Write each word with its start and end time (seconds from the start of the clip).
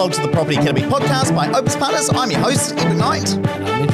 along 0.00 0.12
to 0.12 0.22
the 0.22 0.28
Property 0.28 0.56
Academy 0.56 0.80
podcast 0.80 1.36
by 1.36 1.46
Opes 1.52 1.76
Partners. 1.76 2.08
I'm 2.14 2.30
your 2.30 2.40
host, 2.40 2.72
Ed 2.72 2.86
McKnight. 2.86 3.36
And 3.36 3.90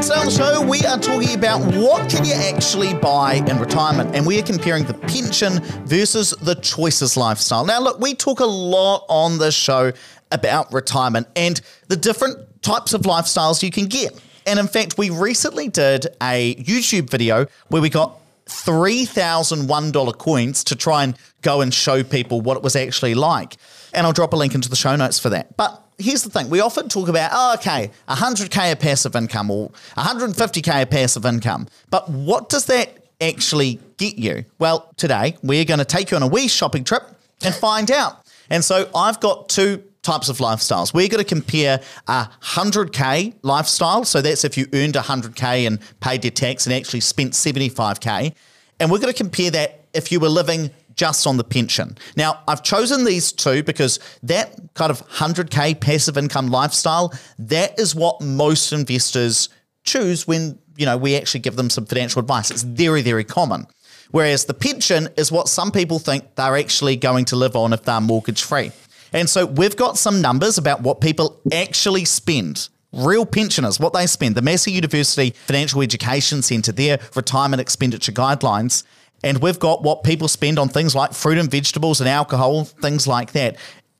today 0.00 0.14
on 0.20 0.26
the 0.26 0.30
show, 0.30 0.64
we 0.64 0.84
are 0.86 1.00
talking 1.00 1.34
about 1.34 1.58
what 1.74 2.08
can 2.08 2.24
you 2.24 2.34
actually 2.34 2.94
buy 2.94 3.42
in 3.44 3.58
retirement, 3.58 4.14
and 4.14 4.24
we 4.24 4.38
are 4.38 4.44
comparing 4.44 4.84
the 4.84 4.94
pension 4.94 5.60
versus 5.84 6.30
the 6.42 6.54
choices 6.54 7.16
lifestyle. 7.16 7.66
Now, 7.66 7.80
look, 7.80 7.98
we 7.98 8.14
talk 8.14 8.38
a 8.38 8.44
lot 8.44 9.04
on 9.08 9.38
this 9.38 9.52
show 9.52 9.90
about 10.30 10.72
retirement 10.72 11.26
and 11.34 11.60
the 11.88 11.96
different 11.96 12.62
types 12.62 12.94
of 12.94 13.00
lifestyles 13.00 13.60
you 13.60 13.72
can 13.72 13.86
get. 13.86 14.12
And 14.46 14.60
in 14.60 14.68
fact, 14.68 14.96
we 14.96 15.10
recently 15.10 15.66
did 15.66 16.06
a 16.22 16.54
YouTube 16.54 17.10
video 17.10 17.46
where 17.66 17.82
we 17.82 17.90
got 17.90 18.16
$3,001 18.46 20.18
coins 20.18 20.62
to 20.62 20.76
try 20.76 21.02
and 21.02 21.16
go 21.42 21.62
and 21.62 21.74
show 21.74 22.04
people 22.04 22.40
what 22.42 22.56
it 22.56 22.62
was 22.62 22.76
actually 22.76 23.16
like. 23.16 23.56
And 23.92 24.06
I'll 24.06 24.12
drop 24.12 24.32
a 24.32 24.36
link 24.36 24.54
into 24.54 24.68
the 24.68 24.76
show 24.76 24.96
notes 24.96 25.18
for 25.18 25.30
that. 25.30 25.56
But 25.56 25.82
here's 25.98 26.22
the 26.22 26.30
thing 26.30 26.48
we 26.50 26.60
often 26.60 26.88
talk 26.88 27.08
about, 27.08 27.30
oh, 27.32 27.54
okay, 27.54 27.90
100K 28.08 28.72
of 28.72 28.80
passive 28.80 29.16
income 29.16 29.50
or 29.50 29.70
150K 29.96 30.82
of 30.82 30.90
passive 30.90 31.24
income. 31.24 31.66
But 31.90 32.08
what 32.08 32.48
does 32.48 32.66
that 32.66 33.06
actually 33.20 33.80
get 33.96 34.16
you? 34.16 34.44
Well, 34.58 34.92
today 34.96 35.36
we're 35.42 35.64
going 35.64 35.78
to 35.78 35.84
take 35.84 36.10
you 36.10 36.16
on 36.16 36.22
a 36.22 36.28
wee 36.28 36.48
shopping 36.48 36.84
trip 36.84 37.02
and 37.42 37.54
find 37.54 37.90
out. 37.90 38.24
And 38.50 38.64
so 38.64 38.88
I've 38.94 39.20
got 39.20 39.48
two 39.48 39.82
types 40.02 40.28
of 40.28 40.38
lifestyles. 40.38 40.94
We're 40.94 41.08
going 41.08 41.22
to 41.22 41.28
compare 41.28 41.80
a 42.06 42.28
100K 42.42 43.34
lifestyle. 43.42 44.04
So 44.04 44.22
that's 44.22 44.44
if 44.44 44.56
you 44.56 44.66
earned 44.72 44.94
100K 44.94 45.66
and 45.66 45.80
paid 46.00 46.24
your 46.24 46.30
tax 46.30 46.66
and 46.66 46.74
actually 46.74 47.00
spent 47.00 47.32
75K. 47.32 48.34
And 48.80 48.90
we're 48.90 48.98
going 48.98 49.12
to 49.12 49.16
compare 49.16 49.50
that 49.50 49.84
if 49.92 50.12
you 50.12 50.20
were 50.20 50.28
living 50.28 50.70
just 50.98 51.26
on 51.26 51.36
the 51.36 51.44
pension. 51.44 51.96
Now, 52.16 52.40
I've 52.48 52.62
chosen 52.62 53.04
these 53.04 53.30
two 53.32 53.62
because 53.62 54.00
that 54.24 54.58
kind 54.74 54.90
of 54.90 55.06
100K 55.08 55.80
passive 55.80 56.18
income 56.18 56.48
lifestyle, 56.48 57.14
that 57.38 57.78
is 57.78 57.94
what 57.94 58.20
most 58.20 58.72
investors 58.72 59.48
choose 59.84 60.26
when, 60.26 60.58
you 60.76 60.84
know, 60.84 60.98
we 60.98 61.16
actually 61.16 61.40
give 61.40 61.54
them 61.54 61.70
some 61.70 61.86
financial 61.86 62.20
advice. 62.20 62.50
It's 62.50 62.64
very, 62.64 63.00
very 63.00 63.24
common. 63.24 63.66
Whereas 64.10 64.46
the 64.46 64.54
pension 64.54 65.08
is 65.16 65.30
what 65.30 65.48
some 65.48 65.70
people 65.70 66.00
think 66.00 66.34
they're 66.34 66.56
actually 66.56 66.96
going 66.96 67.26
to 67.26 67.36
live 67.36 67.54
on 67.54 67.72
if 67.72 67.84
they're 67.84 68.00
mortgage 68.00 68.42
free. 68.42 68.72
And 69.12 69.30
so 69.30 69.46
we've 69.46 69.76
got 69.76 69.96
some 69.96 70.20
numbers 70.20 70.58
about 70.58 70.82
what 70.82 71.00
people 71.00 71.40
actually 71.52 72.06
spend. 72.06 72.68
Real 72.92 73.24
pensioners, 73.26 73.78
what 73.78 73.92
they 73.92 74.06
spend. 74.06 74.34
The 74.34 74.42
Massey 74.42 74.72
University 74.72 75.30
Financial 75.30 75.80
Education 75.80 76.42
Centre, 76.42 76.72
their 76.72 76.98
retirement 77.14 77.60
expenditure 77.60 78.12
guidelines. 78.12 78.82
And 79.24 79.38
we've 79.38 79.58
got 79.58 79.82
what 79.82 80.04
people 80.04 80.28
spend 80.28 80.58
on 80.58 80.68
things 80.68 80.94
like 80.94 81.12
fruit 81.12 81.38
and 81.38 81.50
vegetables 81.50 82.00
and 82.00 82.08
alcohol, 82.08 82.64
things 82.64 83.06
like 83.06 83.32
that. 83.32 83.56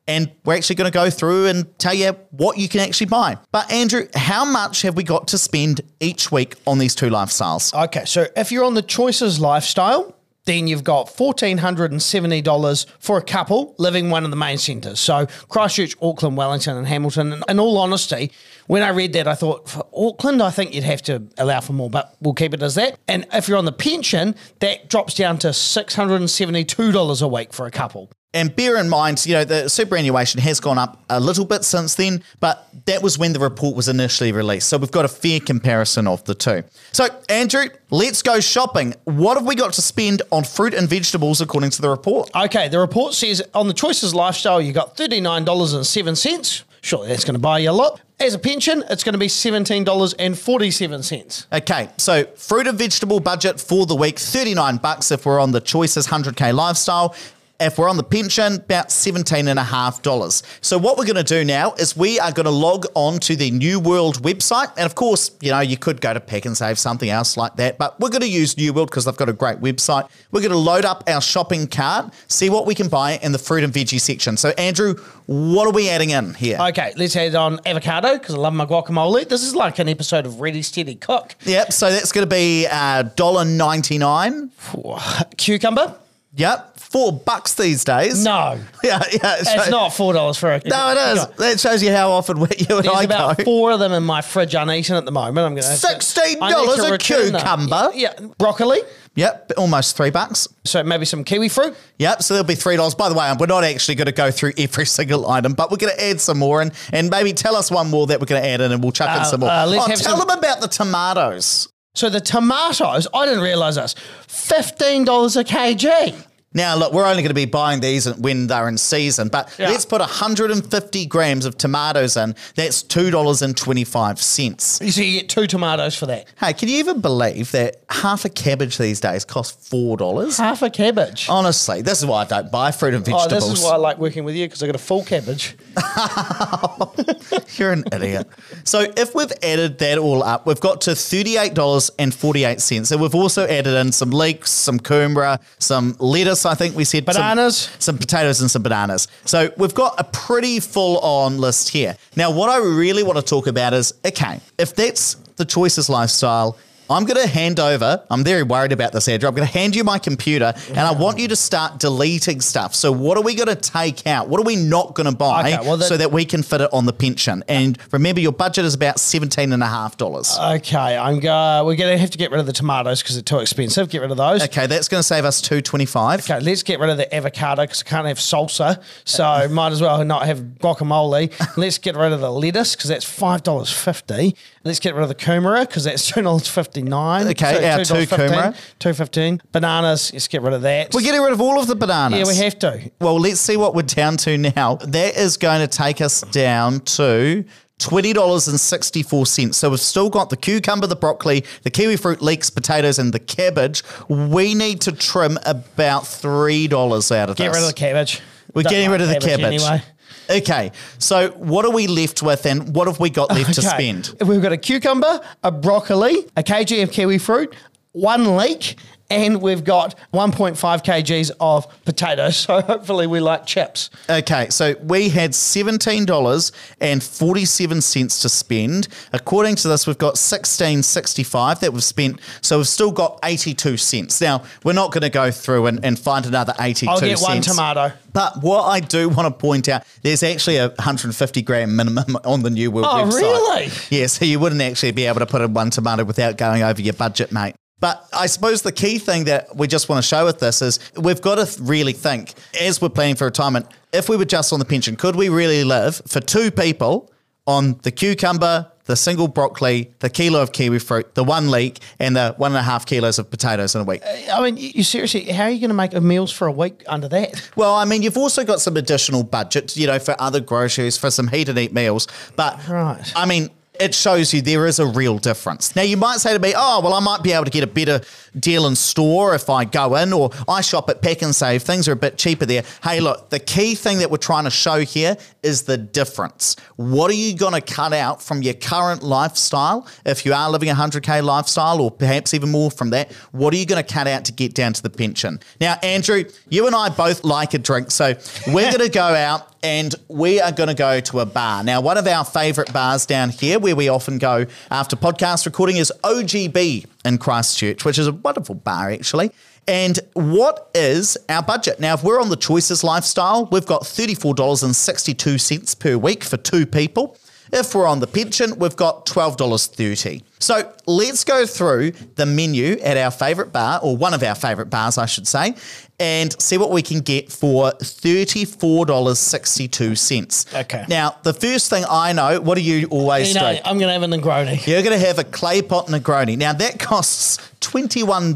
And 0.07 0.33
we're 0.45 0.55
actually 0.55 0.77
going 0.77 0.91
to 0.91 0.95
go 0.95 1.11
through 1.11 1.47
and 1.49 1.79
tell 1.79 1.93
you 1.93 2.17
what 2.31 2.57
you 2.57 2.69
can 2.69 2.81
actually 2.81 3.09
buy. 3.09 3.37
But, 3.53 3.71
Andrew, 3.71 4.09
how 4.15 4.45
much 4.45 4.83
have 4.83 4.97
we 4.97 5.03
got 5.03 5.29
to 5.29 5.39
spend 5.39 5.83
each 6.01 6.33
week 6.33 6.55
on 6.67 6.79
these 6.79 6.95
two 6.95 7.11
lifestyles? 7.11 7.75
Okay, 7.85 8.07
so 8.07 8.27
if 8.35 8.51
you're 8.51 8.65
on 8.65 8.73
the 8.73 8.83
choices 8.83 9.39
lifestyle, 9.39 10.17
then 10.49 10.67
you've 10.67 10.83
got 10.83 11.09
$1,470 11.09 12.87
for 12.99 13.19
a 13.19 13.23
couple 13.23 13.75
living 13.79 14.09
one 14.09 14.25
of 14.25 14.31
the 14.31 14.37
main 14.37 14.57
centres. 14.57 14.99
So 14.99 15.27
Christchurch, 15.49 15.95
Auckland, 16.01 16.37
Wellington, 16.37 16.77
and 16.77 16.87
Hamilton. 16.87 17.35
And 17.35 17.45
in 17.49 17.61
all 17.61 17.77
honesty, 17.77 18.33
when 18.67 18.83
I 18.83 18.89
read 18.89 19.13
that, 19.13 19.29
I 19.29 19.35
thought 19.35 19.69
for 19.69 19.87
Auckland, 19.95 20.43
I 20.43 20.51
think 20.51 20.75
you'd 20.75 20.85
have 20.85 21.03
to 21.03 21.23
allow 21.37 21.61
for 21.61 21.75
more, 21.75 21.91
but 21.91 22.17
we'll 22.21 22.35
keep 22.35 22.55
it 22.55 22.63
as 22.63 22.75
that. 22.77 22.99
And 23.07 23.27
if 23.33 23.47
you're 23.47 23.59
on 23.59 23.67
the 23.67 23.73
pension, 23.73 24.35
that 24.61 24.89
drops 24.89 25.15
down 25.15 25.39
to 25.39 25.49
$672 25.49 27.23
a 27.23 27.29
week 27.29 27.53
for 27.53 27.67
a 27.67 27.71
couple. 27.71 28.11
And 28.35 28.55
bear 28.55 28.77
in 28.77 28.91
mind, 28.91 29.25
you 29.25 29.33
know, 29.33 29.45
the 29.45 29.71
superannuation 29.71 30.39
has 30.43 30.61
gone 30.61 30.77
up 30.77 31.03
a 31.09 31.19
little 31.19 31.47
bit 31.47 31.65
since 31.65 31.95
then, 31.95 32.23
but 32.41 32.69
that 32.85 33.03
was 33.03 33.19
when 33.19 33.33
the 33.33 33.41
report 33.41 33.75
was 33.75 33.89
initially 33.89 34.33
released. 34.33 34.69
So 34.69 34.77
we've 34.77 34.91
got 34.91 35.07
a 35.07 35.09
fair 35.09 35.41
comparison 35.41 36.07
of 36.07 36.23
the 36.25 36.35
two. 36.35 36.63
So, 36.93 37.07
Andrew, 37.31 37.71
let's 37.89 38.21
go 38.21 38.39
shopping. 38.41 38.95
What 39.05 39.39
have 39.39 39.47
we 39.47 39.55
got 39.55 39.73
to 39.73 39.83
spend 39.83 40.21
on 40.31 40.45
fruit 40.45 40.75
and 40.75 40.91
vegetables 40.91 41.41
according 41.41 41.71
to 41.71 41.81
the 41.81 41.89
report? 41.89 42.31
Okay, 42.37 42.69
the 42.69 42.79
report 42.79 43.15
says 43.15 43.43
on 43.55 43.67
the 43.67 43.73
Choices 43.73 44.15
Lifestyle, 44.15 44.61
you 44.61 44.75
got 44.75 44.95
$39.07. 44.95 46.65
Surely 46.83 47.09
that's 47.09 47.25
going 47.25 47.35
to 47.35 47.41
buy 47.41 47.61
you 47.61 47.71
a 47.71 47.73
lot. 47.73 48.03
As 48.21 48.35
a 48.35 48.39
pension, 48.39 48.85
it's 48.91 49.05
going 49.05 49.15
to 49.15 49.19
be 49.19 49.29
$17.47. 49.29 51.47
Okay, 51.53 51.89
so 51.97 52.25
fruit 52.37 52.67
and 52.67 52.77
vegetable 52.77 53.21
budget 53.21 53.59
for 53.61 53.87
the 53.87 53.95
week, 53.95 54.19
39 54.19 54.77
bucks 54.79 55.11
if 55.11 55.25
we're 55.25 55.41
on 55.41 55.53
the 55.53 55.61
Choices 55.61 56.09
100K 56.09 56.53
lifestyle. 56.53 57.15
If 57.61 57.77
we're 57.77 57.89
on 57.89 57.97
the 57.97 58.05
pension, 58.05 58.55
about 58.55 58.91
$17.5. 58.91 60.43
So, 60.61 60.79
what 60.79 60.97
we're 60.97 61.07
going 61.07 61.17
to 61.17 61.25
do 61.25 61.45
now 61.45 61.73
is 61.73 61.97
we 61.97 62.21
are 62.21 62.31
going 62.31 62.45
to 62.45 62.53
log 62.53 62.87
on 62.95 63.19
to 63.19 63.35
the 63.35 63.51
New 63.51 63.81
World 63.81 64.23
website. 64.23 64.69
And 64.77 64.87
of 64.87 64.95
course, 64.95 65.33
you 65.41 65.51
know, 65.51 65.59
you 65.59 65.77
could 65.77 66.01
go 66.01 66.15
to 66.15 66.21
Pak'nSave 66.21 66.79
something 66.79 67.11
else 67.11 67.37
like 67.37 67.57
that, 67.57 67.77
but 67.77 67.99
we're 67.99 68.11
going 68.11 68.23
to 68.23 68.29
use 68.29 68.57
New 68.57 68.73
World 68.73 68.91
because 68.91 69.07
they've 69.07 69.17
got 69.17 69.29
a 69.29 69.33
great 69.33 69.59
website. 69.59 70.09
We're 70.31 70.41
going 70.41 70.53
to 70.53 70.57
load 70.57 70.85
up 70.85 71.03
our 71.09 71.21
shopping 71.21 71.67
cart, 71.67 72.15
see 72.29 72.49
what 72.49 72.65
we 72.65 72.77
can 72.77 72.87
buy 72.87 73.19
in 73.25 73.33
the 73.33 73.39
fruit 73.39 73.65
and 73.65 73.73
veggie 73.73 74.01
section. 74.01 74.37
So, 74.37 74.51
Andrew, 74.51 74.95
what 75.27 75.67
are 75.67 75.73
we 75.73 75.89
adding 75.89 76.11
in 76.11 76.35
here? 76.35 76.59
Okay, 76.61 76.93
let's 76.97 77.17
add 77.17 77.35
on 77.35 77.59
avocado 77.67 78.19
because 78.19 78.37
I 78.37 78.39
love 78.39 78.55
my 78.55 78.67
guacamole. 78.67 79.29
This 79.29 79.43
is 79.43 79.57
like 79.57 79.81
an 79.81 79.89
episode 79.89 80.27
of 80.27 80.41
Ready 80.41 80.63
Steady 80.63 80.95
Cook. 80.95 81.35
Yep, 81.43 81.73
so 81.73 81.91
that's 81.91 82.13
going 82.13 82.25
to 82.25 82.33
be 82.33 82.69
uh, 82.69 83.03
$1.99. 83.17 85.37
Cucumber. 85.37 85.97
Yep, 86.39 86.79
four 86.79 87.13
bucks 87.13 87.55
these 87.55 87.85
days. 87.85 88.25
No. 88.25 88.59
Yeah, 88.85 89.03
yeah. 89.13 89.37
It's 89.41 89.71
not 89.71 89.93
four 89.93 90.13
dollars 90.13 90.39
for 90.39 90.53
a. 90.53 90.61
Cucumber. 90.61 90.95
No, 90.95 91.13
it 91.13 91.17
is. 91.19 91.27
That 91.37 91.61
shows 91.61 91.83
you 91.83 91.91
how 91.91 92.13
often 92.13 92.39
we, 92.41 92.47
you 92.57 92.77
and 92.77 92.85
There's 92.87 92.97
I 92.97 93.03
about 93.03 93.37
go. 93.39 93.45
four 93.45 93.73
of 93.73 93.81
them 93.81 93.93
in 93.93 94.05
my 94.05 94.23
fridge 94.23 94.55
uneaten 94.55 94.95
at 94.95 95.05
the 95.05 95.11
moment. 95.11 95.37
I'm 95.39 95.53
going 95.55 95.63
to 95.63 95.69
$16 95.69 96.93
a 96.95 96.99
cucumber? 96.99 97.91
Yeah, 97.95 98.15
broccoli. 98.39 98.79
Yep, 99.17 99.53
almost 99.57 99.97
three 99.97 100.11
bucks. 100.11 100.47
So 100.65 100.85
maybe 100.85 101.05
some 101.05 101.25
kiwi 101.25 101.49
fruit. 101.49 101.77
Yep, 101.99 102.23
so 102.23 102.35
there'll 102.35 102.47
be 102.47 102.55
three 102.55 102.77
dollars. 102.77 102.95
By 102.95 103.09
the 103.09 103.17
way, 103.17 103.31
we're 103.39 103.47
not 103.47 103.65
actually 103.65 103.97
going 103.97 104.07
to 104.07 104.13
go 104.13 104.31
through 104.31 104.53
every 104.57 104.87
single 104.99 105.29
item, 105.29 105.55
but 105.55 105.73
we're 105.73 105.77
going 105.79 105.95
to 105.95 106.05
add 106.05 106.21
some 106.21 106.39
more 106.39 106.63
and 106.63 106.73
and 106.93 107.11
maybe 107.11 107.33
tell 107.33 107.57
us 107.57 107.69
one 107.69 107.91
more 107.91 108.07
that 108.07 108.21
we're 108.21 108.27
going 108.27 108.41
to 108.43 108.49
add 108.49 108.61
in, 108.61 108.71
and 108.71 108.81
we'll 108.81 108.93
chuck 108.93 109.09
in 109.15 109.23
Uh, 109.23 109.25
some 109.25 109.41
more. 109.41 109.51
uh, 109.51 109.67
let's 109.67 109.85
oh, 109.85 109.89
have 109.91 109.99
tell 110.01 110.17
some- 110.19 110.29
them 110.29 110.39
about 110.39 110.61
the 110.61 110.69
tomatoes. 110.69 111.69
So 111.97 112.09
the 112.09 112.21
tomatoes, 112.21 113.09
I 113.13 113.27
didn't 113.27 113.43
realize 113.43 113.75
this. 113.75 113.97
Fifteen 114.29 115.05
dollars 115.05 115.37
a 115.37 115.43
kg. 115.43 116.15
Now, 116.55 116.77
look, 116.77 116.95
we're 116.95 117.05
only 117.05 117.23
going 117.23 117.29
to 117.29 117.35
be 117.35 117.45
buying 117.45 117.81
these 117.81 118.11
when 118.17 118.47
they're 118.47 118.69
in 118.69 118.79
season, 118.79 119.29
but 119.29 119.51
Yeah. 119.59 119.69
let's 119.69 119.85
put 119.85 120.01
150 120.01 121.05
grams 121.05 121.45
of 121.45 121.59
tomatoes 121.59 122.17
in. 122.17 122.35
That's 122.57 122.83
$2.25. 122.83 124.81
You 124.81 124.91
So 124.91 125.03
you 125.03 125.21
get 125.21 125.29
two 125.29 125.47
tomatoes 125.47 125.95
for 125.95 126.07
that. 126.07 126.25
Hey, 126.41 126.55
can 126.55 126.71
you 126.71 126.79
even 126.79 127.03
believe 127.03 127.53
that 127.53 127.83
half 127.91 128.25
a 128.25 128.31
cabbage 128.31 128.79
these 128.79 128.99
days 128.99 129.27
costs 129.27 129.69
$4? 129.69 130.39
Half 130.39 130.63
a 130.63 130.71
cabbage. 130.71 131.27
Honestly, 131.29 131.83
this 131.83 131.99
is 131.99 132.07
why 132.07 132.23
I 132.23 132.25
don't 132.25 132.51
buy 132.51 132.71
fruit 132.71 132.95
and 132.95 133.07
Oh, 133.07 133.13
vegetables. 133.19 133.51
this 133.51 133.59
is 133.59 133.65
why 133.65 133.73
I 133.73 133.77
like 133.77 133.99
working 133.99 134.25
with 134.25 134.35
you 134.35 134.47
because 134.47 134.63
I 134.63 134.67
got 134.67 134.75
a 134.75 134.79
full 134.79 135.05
cabbage. 135.05 135.55
You're 137.59 137.73
an 137.73 137.85
idiot. 137.93 138.27
So 138.65 138.87
if 138.97 139.15
we've 139.15 139.33
added 139.43 139.79
that 139.81 139.99
all 139.99 140.23
up, 140.23 140.47
we've 140.47 140.61
got 140.61 140.81
to 140.83 140.93
$38.48. 140.93 142.87
So 142.87 142.97
we've 142.97 143.15
also 143.15 143.47
added 143.47 143.75
in 143.75 143.93
some 143.93 144.11
leeks, 144.11 144.51
some 144.51 144.79
kumara, 144.81 145.41
some 145.59 145.95
lettuce, 145.99 146.38
I 146.47 146.55
think 146.55 146.77
we 146.77 146.85
said. 146.85 147.05
some- 147.07 147.15
Bananas. 147.15 147.71
Some, 147.79 147.99
potatoes 147.99 148.41
and 148.41 148.51
some 148.51 148.63
bananas. 148.63 149.09
So 149.25 149.51
we've 149.57 149.75
got 149.75 149.95
a 149.99 150.05
pretty 150.05 150.61
full 150.61 150.99
on 150.99 151.39
list 151.39 151.69
here. 151.71 151.97
Now, 152.17 152.31
what 152.31 152.49
I 152.51 152.59
really 152.59 153.03
want 153.03 153.17
to 153.19 153.23
talk 153.25 153.47
about 153.47 153.75
is, 153.75 153.93
okay, 154.05 154.41
if 154.59 154.75
that's 154.75 155.15
the 155.37 155.45
choices 155.45 155.89
lifestyle, 155.89 156.57
I'm 156.91 157.05
going 157.05 157.21
to 157.21 157.29
hand 157.29 157.61
over. 157.61 158.03
I'm 158.11 158.25
very 158.25 158.43
worried 158.43 158.73
about 158.73 158.93
this, 158.93 159.09
Andrew. 159.09 159.29
I'm 159.29 159.35
going 159.35 159.47
to 159.47 159.53
hand 159.53 159.77
you 159.77 159.85
my 159.85 159.99
computer 159.99 160.55
and 160.69 160.79
I 160.79 160.93
want 160.93 161.19
you 161.19 161.29
to 161.29 161.37
start 161.37 161.79
deleting 161.79 162.41
stuff. 162.41 162.75
So, 162.75 162.91
what 162.93 163.19
are 163.19 163.23
we 163.23 163.35
going 163.35 163.49
to 163.49 163.57
take 163.57 164.07
out? 164.07 164.29
What 164.29 164.41
are 164.41 164.45
we 164.45 164.57
not 164.57 164.95
going 164.95 165.09
to 165.11 165.17
buy 165.17 165.53
Okay, 165.53 165.69
well, 165.69 165.79
so 165.81 165.97
that 165.97 166.13
we 166.13 166.25
can 166.25 166.43
fit 166.43 166.61
it 166.61 166.71
on 166.73 166.87
the 166.87 166.93
pension? 166.93 167.45
And 167.49 167.79
remember, 167.93 168.21
your 168.21 168.33
budget 168.33 168.65
is 168.65 168.75
about 168.75 168.97
$17.5. 168.97 170.57
Okay, 170.57 170.97
I'm 170.97 171.21
go- 171.21 171.65
we're 171.65 171.77
going 171.77 171.93
to 171.93 171.99
have 171.99 172.11
to 172.11 172.19
get 172.19 172.31
rid 172.31 172.41
of 172.41 172.47
the 172.47 172.53
tomatoes 172.53 173.03
because 173.03 173.17
they're 173.17 173.23
too 173.23 173.39
expensive. 173.39 173.89
Get 173.91 174.01
rid 174.03 174.11
of 174.11 174.17
those. 174.17 174.43
Okay, 174.45 174.67
that's 174.67 174.89
going 174.89 175.01
to 175.01 175.07
save 175.07 175.25
us 175.25 175.41
225 175.41 176.21
Okay, 176.21 176.41
let's 176.41 176.63
get 176.63 176.81
rid 176.81 176.91
of 176.91 176.97
the 176.97 177.13
avocado 177.15 177.63
because 177.63 177.83
I 177.87 177.89
can't 177.89 178.07
have 178.07 178.19
salsa, 178.19 178.83
so 179.05 179.49
might 179.51 179.73
as 179.73 179.81
well 179.81 180.05
not 180.05 180.27
have 180.27 180.41
guacamole. 180.61 181.33
Let's 181.57 181.79
get 181.79 181.97
rid 181.97 182.13
of 182.13 182.21
the 182.21 182.31
lettuce 182.31 182.77
because 182.77 182.89
that's 182.89 183.05
five 183.05 183.43
dollars 183.43 183.73
fifty. 183.73 184.37
Let's 184.69 184.81
get 184.81 184.95
rid 184.95 185.03
of 185.03 185.09
the 185.09 185.15
kumara 185.15 185.67
because 185.67 185.85
that's 185.85 186.07
two 186.13 186.21
dollars 186.21 186.47
fifty 186.47 186.83
nine. 186.83 187.27
Okay, 187.29 187.71
our 187.71 187.85
two 187.85 187.95
kumara. 187.95 188.55
two 188.79 188.93
fifteen. 188.93 189.41
Bananas, 189.51 190.13
let's 190.13 190.29
get 190.29 190.43
rid 190.43 190.53
of 190.53 190.61
that. 190.63 190.93
We're 190.93 191.01
getting 191.01 191.23
rid 191.23 191.33
of 191.33 191.41
all 191.41 191.59
of 191.59 191.67
the 191.67 191.75
bananas. 191.75 192.19
yeah, 192.19 192.27
we 192.27 192.37
have 192.37 192.59
to. 192.59 192.91
Well, 193.01 193.19
let's 193.19 193.41
see 193.41 193.57
what 193.57 193.75
we're 193.75 193.83
down 193.83 194.19
to 194.19 194.37
now. 194.37 194.75
That 194.77 195.17
is 195.17 195.39
going 195.39 195.67
to 195.67 195.67
take 195.67 196.03
us 196.03 196.21
down 196.21 196.81
to 196.81 197.47
$20.64. 197.79 199.55
So 199.55 199.71
we've 199.71 199.81
still 199.81 200.11
got 200.11 200.29
the 200.31 200.37
cucumber, 200.37 200.87
the 200.87 200.97
broccoli, 200.97 201.45
the 201.63 201.71
kiwi 201.71 201.97
fruit, 201.97 202.21
leeks, 202.21 202.51
potatoes, 202.51 202.99
and 202.99 203.13
the 203.15 203.19
cabbage. 203.19 203.83
We 204.09 204.55
need 204.55 204.83
to 204.83 204.93
trim 204.93 205.39
about 205.47 206.03
$3 206.03 207.17
out 207.17 207.31
of 207.31 207.37
Get 207.37 207.47
this. 207.49 207.57
rid 207.57 207.63
of 207.63 207.69
the 207.69 207.75
cabbage. 207.75 208.21
We're 208.55 208.63
Don't 208.63 208.73
getting 208.73 208.91
like 208.91 209.01
rid 209.01 209.09
of 209.09 209.23
the 209.23 209.27
cabbage. 209.27 209.63
Anyway. 209.63 209.83
Okay, 210.31 210.73
so 210.99 211.31
what 211.31 211.65
are 211.65 211.71
we 211.71 211.87
left 211.87 212.23
with, 212.23 212.45
and 212.45 212.75
what 212.75 212.87
have 212.87 213.01
we 213.01 213.09
got 213.09 213.31
left 213.31 213.55
to 213.55 213.63
spend? 213.63 214.15
We've 214.25 214.43
got 214.43 214.53
a 214.53 214.59
cucumber, 214.59 215.21
a 215.43 215.51
broccoli, 215.51 216.27
a 216.37 216.43
kg 216.43 216.83
of 216.83 216.91
kiwi 216.93 217.17
fruit, 217.19 217.55
one 217.93 218.37
leek, 218.37 218.77
and 219.11 219.41
we've 219.41 219.65
got 219.65 219.95
1.5 220.13 220.57
kgs 220.85 221.31
of 221.41 221.67
potatoes. 221.85 222.37
So 222.49 222.61
hopefully 222.63 223.07
we 223.07 223.21
like 223.21 223.47
chips. 223.47 223.91
Okay, 224.09 224.49
so 224.51 224.75
we 224.83 225.09
had 225.11 225.35
seventeen 225.35 226.05
dollars 226.07 226.53
and 226.81 227.03
forty 227.03 227.45
seven 227.45 227.81
cents 227.81 228.23
to 228.23 228.29
spend. 228.29 228.89
According 229.13 229.57
to 229.57 229.69
this, 229.69 229.87
we've 229.87 229.99
got 229.99 230.17
sixteen 230.17 230.83
sixty 230.83 231.23
five 231.23 231.61
that 231.61 231.73
we've 231.73 231.85
spent. 231.85 232.21
So 232.41 232.59
we've 232.59 232.69
still 232.69 232.91
got 232.93 233.19
eighty 233.25 233.53
two 233.55 233.77
cents. 233.77 234.21
Now 234.21 234.43
we're 234.65 234.73
not 234.73 234.93
going 234.93 235.03
to 235.03 235.11
go 235.11 235.31
through 235.31 235.67
and, 235.67 235.85
and 235.85 235.99
find 235.99 236.25
another 236.27 236.55
eighty 236.61 236.87
two. 236.87 236.91
I'll 236.93 237.01
get 237.01 237.19
one 237.21 237.41
tomato. 237.43 237.93
But 238.13 238.43
what 238.43 238.63
I 238.65 238.81
do 238.81 239.09
want 239.11 239.27
to 239.33 239.39
point 239.39 239.69
out, 239.69 239.85
there's 240.03 240.23
actually 240.23 240.57
a 240.57 240.69
150 240.69 241.43
gram 241.43 241.77
minimum 241.77 242.17
on 242.25 242.43
the 242.43 242.51
New 242.51 242.71
World 242.71 242.87
Oh, 242.89 243.05
website. 243.05 243.21
really? 243.21 243.71
Yeah, 243.91 244.07
so 244.07 244.25
you 244.25 244.41
wouldn't 244.41 244.63
actually 244.63 244.93
be 244.93 245.05
able 245.05 245.21
to 245.21 245.27
put 245.27 245.43
in 245.43 245.53
one 245.53 245.71
tomato 245.71 246.05
without 246.05 246.37
going 246.39 246.63
over 246.63 246.81
your 246.81 246.95
budget, 246.95 247.31
mate. 247.33 247.55
But 247.81 248.07
I 248.13 248.27
suppose 248.27 248.63
the 248.63 248.73
key 248.73 248.99
thing 248.99 249.25
that 249.25 249.55
we 249.57 249.67
just 249.69 249.89
want 249.89 250.03
to 250.03 250.07
show 250.09 250.25
with 250.25 250.41
this 250.41 250.63
is 250.63 250.81
we've 250.97 251.21
got 251.23 251.37
to 251.45 251.63
really 251.63 251.93
think, 251.93 252.35
as 252.61 252.81
we're 252.81 252.89
planning 252.89 253.15
for 253.17 253.27
retirement, 253.27 253.67
if 253.93 254.09
we 254.09 254.17
were 254.17 254.25
just 254.25 254.53
on 254.53 254.59
the 254.59 254.65
pension, 254.65 254.97
could 254.97 255.17
we 255.17 255.29
really 255.29 255.65
live 255.65 256.03
for 256.07 256.21
two 256.21 256.51
people 256.51 257.11
on 257.47 257.79
the 257.83 257.91
cucumber, 257.91 258.71
the 258.85 258.97
single 258.97 259.29
broccoli, 259.29 259.91
the 260.01 260.11
kilo 260.11 260.43
of 260.43 260.53
kiwi 260.53 260.79
fruit, 260.79 261.15
the 261.15 261.25
one 261.25 261.51
leek, 261.51 261.79
and 261.99 262.17
the 262.17 262.35
one 262.37 262.51
and 262.53 262.59
a 262.59 262.63
half 262.63 262.85
kilos 262.85 263.19
of 263.19 263.31
potatoes 263.31 263.75
in 263.75 263.81
a 263.81 263.85
week? 263.85 264.03
Uh, 264.05 264.33
I 264.35 264.43
mean, 264.43 264.57
you 264.57 264.71
you 264.75 264.83
seriously, 264.83 265.25
how 265.25 265.45
are 265.45 265.51
you 265.51 265.61
going 265.61 265.71
to 265.71 265.75
make 265.75 265.93
meals 266.03 266.33
for 266.33 266.47
a 266.47 266.53
week 266.53 266.83
under 266.87 267.09
that? 267.09 267.51
Well, 267.57 267.75
I 267.75 267.85
mean, 267.87 268.03
you've 268.03 268.19
also 268.19 268.45
got 268.45 268.61
some 268.61 268.77
additional 268.77 269.23
budget, 269.25 269.77
you 269.77 269.87
know, 269.87 269.99
for 269.99 270.15
other 270.21 270.41
groceries, 270.41 270.97
for 270.99 271.11
some 271.11 271.29
heat 271.29 271.49
and 271.49 271.59
eat 271.59 271.73
meals. 271.73 272.07
But 272.37 272.69
Right. 272.69 273.13
I 273.17 273.25
mean, 273.27 273.51
it 273.81 273.95
shows 273.95 274.33
you 274.35 274.43
there 274.43 274.67
is 274.67 274.79
a 274.79 274.87
real 274.87 275.19
difference. 275.19 275.75
Now, 275.77 275.83
you 275.83 275.97
might 275.97 276.19
say 276.19 276.33
to 276.33 276.39
me, 276.39 276.53
oh, 276.57 276.81
well, 276.83 276.95
I 276.95 277.01
might 277.01 277.23
be 277.23 277.33
able 277.33 277.45
to 277.45 277.51
get 277.51 277.63
a 277.63 277.67
better 277.67 278.01
deal 278.39 278.67
in 278.67 278.77
store 278.77 279.35
if 279.35 279.49
I 279.49 279.65
go 279.65 279.95
in, 279.97 280.13
or 280.13 280.31
I 280.49 280.61
shop 280.61 280.89
at 280.91 281.03
Pak'nSave. 281.03 281.63
Things 281.63 281.89
are 281.89 281.93
a 281.93 281.97
bit 281.97 282.19
cheaper 282.19 282.47
there. 282.47 282.65
Hey, 282.83 283.01
look, 283.01 283.31
the 283.31 283.39
key 283.39 283.75
thing 283.75 283.99
that 283.99 284.11
we're 284.11 284.17
trying 284.17 284.45
to 284.45 284.51
show 284.51 284.81
here 284.81 285.17
is 285.43 285.63
the 285.63 285.77
difference. 285.77 286.57
What 286.77 287.11
are 287.11 287.15
you 287.15 287.37
going 287.37 287.55
to 287.55 287.61
cut 287.61 287.93
out 287.93 288.23
from 288.23 288.43
your 288.43 288.55
current 288.55 289.03
lifestyle? 289.03 289.87
If 290.05 290.27
you 290.27 290.33
are 290.33 290.51
living 290.51 290.71
a 290.71 290.75
100K 290.75 291.23
lifestyle, 291.23 291.81
or 291.81 291.91
perhaps 291.91 292.35
even 292.35 292.51
more 292.51 292.71
from 292.71 292.91
that, 292.91 293.13
what 293.33 293.55
are 293.55 293.57
you 293.57 293.67
going 293.67 293.83
to 293.83 293.95
cut 293.95 294.07
out 294.07 294.25
to 294.27 294.33
get 294.33 294.55
down 294.55 294.73
to 294.75 294.83
the 294.83 294.91
pension? 294.91 295.41
Now, 295.61 295.79
Andrew, 295.83 296.25
you 296.49 296.67
and 296.67 296.75
I 296.75 296.89
both 296.89 297.25
like 297.25 297.55
a 297.55 297.59
drink, 297.59 297.91
so 297.91 298.15
we're 298.49 298.71
going 298.77 298.85
to 298.85 298.89
go 298.89 299.03
out 299.03 299.55
and 299.63 299.95
we 300.09 300.41
are 300.41 300.53
going 300.53 300.69
to 300.69 300.75
go 300.75 301.01
to 301.01 301.21
a 301.21 301.27
bar. 301.27 301.65
Now, 301.65 301.81
one 301.81 301.99
of 301.99 302.07
our 302.07 302.25
favourite 302.25 302.73
bars 302.73 303.07
down 303.07 303.31
here, 303.31 303.59
where 303.59 303.75
we 303.75 303.89
often 303.89 304.19
go 304.19 304.47
after 304.71 304.97
podcast 304.97 305.47
recording, 305.47 305.77
is 305.77 305.93
OGB 306.05 306.87
in 307.05 307.19
Christchurch, 307.19 307.85
which 307.85 307.99
is 307.99 308.07
a 308.07 308.13
wonderful 308.13 308.55
bar 308.55 308.91
actually. 308.91 309.31
And 309.67 309.99
what 310.15 310.71
is 310.75 311.19
our 311.29 311.43
budget? 311.43 311.79
Now, 311.79 311.95
if 311.95 312.03
we're 312.03 312.21
on 312.21 312.31
the 312.31 312.37
choices 312.37 312.83
lifestyle, 312.83 313.47
we've 313.53 313.67
got 313.67 313.83
$34.62 313.83 315.79
per 315.79 315.99
week 315.99 316.25
for 316.25 316.39
two 316.39 316.65
people. 316.65 317.19
If 317.53 317.75
we're 317.75 317.87
on 317.87 318.01
the 318.01 318.07
pension, 318.07 318.59
we've 318.59 318.77
got 318.77 319.07
$12.30. 319.07 320.23
So 320.39 320.73
let's 320.87 321.25
go 321.25 321.47
through 321.47 321.93
the 322.17 322.27
menu 322.27 322.79
at 322.81 322.97
our 322.97 323.11
favourite 323.11 323.53
bar, 323.53 323.81
or 323.83 323.97
one 323.97 324.15
of 324.15 324.23
our 324.23 324.35
favourite 324.35 324.71
bars, 324.71 324.99
I 324.99 325.07
should 325.07 325.27
say, 325.27 325.55
and 326.01 326.41
see 326.41 326.57
what 326.59 326.71
we 326.71 326.81
can 326.83 327.01
get 327.01 327.33
for 327.33 327.73
$34.62. 327.73 330.55
Okay. 330.55 330.85
Now, 330.89 331.17
the 331.23 331.35
first 331.35 331.71
thing 331.71 331.85
I 331.89 332.13
know, 332.13 332.41
what 332.41 332.55
do 332.57 332.61
you 332.63 332.87
always 332.89 333.35
You 333.35 333.41
know, 333.41 333.55
do? 333.55 333.61
I'm 333.65 333.79
going 333.79 333.89
to 333.89 333.93
have 333.95 334.03
a 334.05 334.07
Negroni. 334.07 334.65
You're 334.67 334.83
going 334.83 334.99
to 334.99 335.07
have 335.07 335.19
a 335.19 335.25
clay 335.25 335.61
pot 335.63 335.87
Negroni. 335.89 336.37
Now, 336.39 336.53
that 336.53 336.79
costs 336.79 337.39
$21. 337.61 338.35